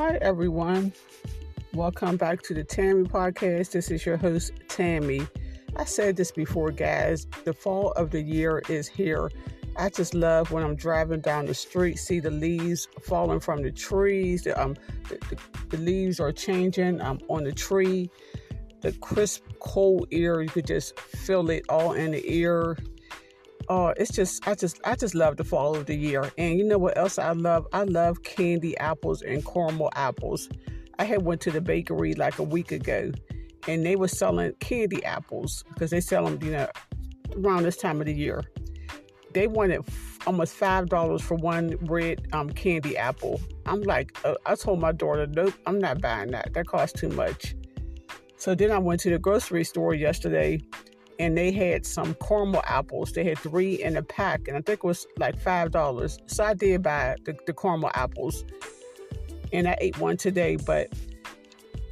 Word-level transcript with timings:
Hi, 0.00 0.16
everyone. 0.22 0.94
Welcome 1.74 2.16
back 2.16 2.40
to 2.44 2.54
the 2.54 2.64
Tammy 2.64 3.06
Podcast. 3.06 3.72
This 3.72 3.90
is 3.90 4.06
your 4.06 4.16
host, 4.16 4.52
Tammy. 4.66 5.26
I 5.76 5.84
said 5.84 6.16
this 6.16 6.32
before, 6.32 6.70
guys. 6.70 7.26
The 7.44 7.52
fall 7.52 7.90
of 7.90 8.10
the 8.10 8.22
year 8.22 8.62
is 8.70 8.88
here. 8.88 9.30
I 9.76 9.90
just 9.90 10.14
love 10.14 10.52
when 10.52 10.64
I'm 10.64 10.74
driving 10.74 11.20
down 11.20 11.44
the 11.44 11.52
street, 11.52 11.98
see 11.98 12.18
the 12.18 12.30
leaves 12.30 12.88
falling 13.02 13.40
from 13.40 13.62
the 13.62 13.70
trees. 13.70 14.44
The, 14.44 14.58
um, 14.58 14.74
the, 15.10 15.18
the, 15.28 15.36
the 15.68 15.76
leaves 15.76 16.18
are 16.18 16.32
changing 16.32 17.02
um, 17.02 17.18
on 17.28 17.44
the 17.44 17.52
tree. 17.52 18.08
The 18.80 18.92
crisp, 18.92 19.42
cold 19.58 20.08
air, 20.12 20.40
you 20.40 20.48
could 20.48 20.66
just 20.66 20.98
feel 20.98 21.50
it 21.50 21.66
all 21.68 21.92
in 21.92 22.12
the 22.12 22.22
ear 22.24 22.78
oh, 23.70 23.94
it's 23.96 24.10
just 24.10 24.46
I 24.46 24.54
just 24.54 24.80
I 24.84 24.96
just 24.96 25.14
love 25.14 25.38
the 25.38 25.44
fall 25.44 25.74
of 25.74 25.86
the 25.86 25.94
year. 25.94 26.30
And 26.36 26.58
you 26.58 26.64
know 26.64 26.76
what 26.76 26.98
else 26.98 27.18
I 27.18 27.32
love? 27.32 27.66
I 27.72 27.84
love 27.84 28.22
candy 28.24 28.76
apples 28.76 29.22
and 29.22 29.46
caramel 29.46 29.90
apples. 29.94 30.50
I 30.98 31.04
had 31.04 31.22
went 31.22 31.40
to 31.42 31.50
the 31.50 31.62
bakery 31.62 32.12
like 32.14 32.38
a 32.38 32.42
week 32.42 32.72
ago, 32.72 33.12
and 33.66 33.86
they 33.86 33.96
were 33.96 34.08
selling 34.08 34.52
candy 34.60 35.02
apples 35.04 35.64
because 35.72 35.90
they 35.90 36.00
sell 36.00 36.26
them, 36.26 36.38
you 36.42 36.50
know, 36.50 36.68
around 37.38 37.62
this 37.62 37.78
time 37.78 38.00
of 38.00 38.06
the 38.06 38.12
year. 38.12 38.42
They 39.32 39.46
wanted 39.46 39.84
almost 40.26 40.54
five 40.54 40.88
dollars 40.88 41.22
for 41.22 41.36
one 41.36 41.76
red 41.82 42.26
um, 42.32 42.50
candy 42.50 42.98
apple. 42.98 43.40
I'm 43.66 43.82
like, 43.82 44.18
uh, 44.24 44.34
I 44.44 44.56
told 44.56 44.80
my 44.80 44.90
daughter, 44.90 45.26
nope, 45.28 45.54
I'm 45.66 45.78
not 45.78 46.00
buying 46.00 46.32
that. 46.32 46.52
That 46.54 46.66
costs 46.66 47.00
too 47.00 47.08
much. 47.10 47.54
So 48.36 48.54
then 48.54 48.72
I 48.72 48.78
went 48.78 49.00
to 49.02 49.10
the 49.10 49.18
grocery 49.18 49.64
store 49.64 49.94
yesterday 49.94 50.58
and 51.20 51.36
they 51.36 51.52
had 51.52 51.84
some 51.84 52.14
caramel 52.14 52.62
apples. 52.66 53.12
They 53.12 53.24
had 53.24 53.38
three 53.38 53.82
in 53.82 53.98
a 53.98 54.02
pack, 54.02 54.48
and 54.48 54.56
I 54.56 54.62
think 54.62 54.78
it 54.78 54.84
was 54.84 55.06
like 55.18 55.38
five 55.38 55.70
dollars. 55.70 56.18
So 56.26 56.42
I 56.42 56.54
did 56.54 56.82
buy 56.82 57.16
the, 57.24 57.36
the, 57.46 57.52
caramel 57.52 57.90
apples, 57.92 58.44
and 59.52 59.68
I 59.68 59.76
ate 59.82 59.98
one 59.98 60.16
today. 60.16 60.56
But 60.56 60.88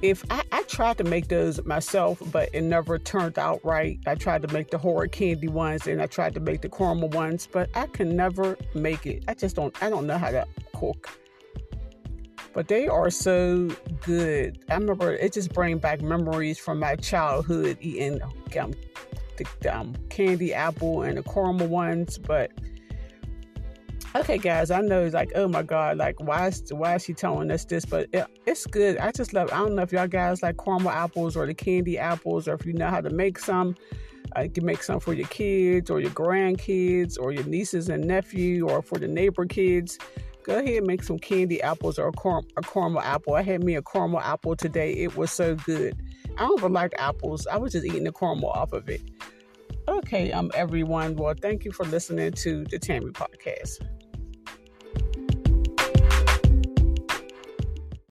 if 0.00 0.24
I, 0.30 0.42
I, 0.52 0.62
tried 0.62 0.96
to 0.98 1.04
make 1.04 1.28
those 1.28 1.62
myself, 1.66 2.22
but 2.32 2.48
it 2.54 2.62
never 2.62 2.98
turned 2.98 3.38
out 3.38 3.60
right. 3.62 3.98
I 4.06 4.14
tried 4.14 4.40
to 4.40 4.48
make 4.54 4.70
the 4.70 4.78
horror 4.78 5.06
candy 5.06 5.48
ones, 5.48 5.86
and 5.86 6.00
I 6.00 6.06
tried 6.06 6.32
to 6.34 6.40
make 6.40 6.62
the 6.62 6.70
caramel 6.70 7.10
ones, 7.10 7.46
but 7.46 7.68
I 7.74 7.88
can 7.88 8.16
never 8.16 8.56
make 8.74 9.06
it. 9.06 9.24
I 9.28 9.34
just 9.34 9.54
don't. 9.54 9.74
I 9.82 9.90
don't 9.90 10.06
know 10.06 10.16
how 10.16 10.30
to 10.30 10.46
cook. 10.74 11.10
But 12.54 12.68
they 12.68 12.88
are 12.88 13.10
so 13.10 13.68
good. 14.00 14.64
I 14.70 14.74
remember 14.74 15.12
it 15.12 15.34
just 15.34 15.52
bring 15.52 15.76
back 15.76 16.00
memories 16.00 16.58
from 16.58 16.78
my 16.80 16.96
childhood 16.96 17.76
eating 17.80 18.18
the 19.60 19.76
um, 19.76 19.94
candy 20.08 20.54
apple 20.54 21.02
and 21.02 21.18
the 21.18 21.22
caramel 21.22 21.68
ones, 21.68 22.18
but 22.18 22.52
okay, 24.14 24.38
guys, 24.38 24.70
I 24.70 24.80
know 24.80 25.04
it's 25.04 25.14
like, 25.14 25.32
oh 25.34 25.48
my 25.48 25.62
god, 25.62 25.96
like 25.96 26.20
why 26.20 26.48
is 26.48 26.72
why 26.72 26.96
is 26.96 27.04
she 27.04 27.14
telling 27.14 27.50
us 27.50 27.64
this? 27.64 27.84
But 27.84 28.08
it, 28.12 28.26
it's 28.46 28.66
good. 28.66 28.98
I 28.98 29.12
just 29.12 29.32
love. 29.32 29.50
I 29.52 29.58
don't 29.58 29.74
know 29.74 29.82
if 29.82 29.92
y'all 29.92 30.06
guys 30.06 30.42
like 30.42 30.56
caramel 30.62 30.90
apples 30.90 31.36
or 31.36 31.46
the 31.46 31.54
candy 31.54 31.98
apples, 31.98 32.48
or 32.48 32.54
if 32.54 32.66
you 32.66 32.72
know 32.72 32.88
how 32.88 33.00
to 33.00 33.10
make 33.10 33.38
some. 33.38 33.76
Uh, 34.36 34.42
you 34.42 34.50
can 34.50 34.64
make 34.64 34.80
some 34.80 35.00
for 35.00 35.12
your 35.12 35.26
kids 35.26 35.90
or 35.90 35.98
your 35.98 36.10
grandkids 36.10 37.18
or 37.18 37.32
your 37.32 37.42
nieces 37.44 37.88
and 37.88 38.06
nephew 38.06 38.68
or 38.68 38.80
for 38.80 38.96
the 38.96 39.08
neighbor 39.08 39.44
kids. 39.44 39.98
Go 40.44 40.58
ahead 40.58 40.78
and 40.78 40.86
make 40.86 41.02
some 41.02 41.18
candy 41.18 41.60
apples 41.62 41.98
or 41.98 42.08
a, 42.08 42.12
car- 42.12 42.42
a 42.56 42.62
caramel 42.62 43.02
apple. 43.02 43.34
I 43.34 43.42
had 43.42 43.64
me 43.64 43.74
a 43.74 43.82
caramel 43.82 44.20
apple 44.20 44.54
today. 44.54 44.92
It 44.92 45.16
was 45.16 45.32
so 45.32 45.56
good. 45.56 46.00
I 46.38 46.46
don't 46.46 46.58
even 46.60 46.72
like 46.72 46.92
apples. 46.96 47.48
I 47.48 47.56
was 47.56 47.72
just 47.72 47.84
eating 47.84 48.04
the 48.04 48.12
caramel 48.12 48.50
off 48.50 48.72
of 48.72 48.88
it. 48.88 49.02
Okay, 49.90 50.30
um, 50.30 50.52
everyone. 50.54 51.16
Well, 51.16 51.34
thank 51.40 51.64
you 51.64 51.72
for 51.72 51.84
listening 51.84 52.30
to 52.32 52.64
the 52.64 52.78
Tammy 52.78 53.10
podcast. 53.10 53.80